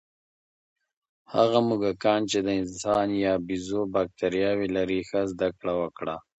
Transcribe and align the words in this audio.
هغه 1.33 1.59
موږکان 1.67 2.21
چې 2.31 2.39
د 2.45 2.49
انسان 2.61 3.07
یا 3.25 3.33
بیزو 3.47 3.81
بکتریاوې 3.93 4.67
لري، 4.77 4.99
ښه 5.09 5.21
زده 5.31 5.49
کړه 5.59 5.73
وکړه. 5.81 6.15